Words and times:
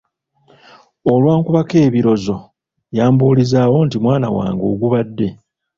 Olwankubako 1.11 1.75
ebirozo 1.87 2.35
yambuulizaawo 2.97 3.77
nti 3.85 3.97
mwana 4.03 4.27
wange 4.37 4.63
ogubadde? 4.71 5.27